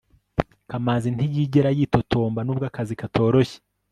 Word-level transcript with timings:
kamanzi 0.69 1.09
ntiyigera 1.11 1.69
yitotomba, 1.77 2.39
nubwo 2.43 2.65
akazi 2.69 2.93
katoroshye 3.01 3.57